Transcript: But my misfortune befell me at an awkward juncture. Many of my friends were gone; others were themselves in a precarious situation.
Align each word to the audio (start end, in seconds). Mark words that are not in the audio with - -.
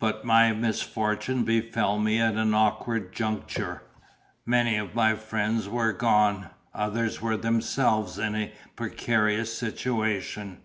But 0.00 0.24
my 0.24 0.52
misfortune 0.52 1.44
befell 1.44 2.00
me 2.00 2.18
at 2.18 2.34
an 2.34 2.52
awkward 2.52 3.12
juncture. 3.12 3.84
Many 4.44 4.76
of 4.76 4.96
my 4.96 5.14
friends 5.14 5.68
were 5.68 5.92
gone; 5.92 6.48
others 6.74 7.22
were 7.22 7.36
themselves 7.36 8.18
in 8.18 8.34
a 8.34 8.52
precarious 8.74 9.56
situation. 9.56 10.62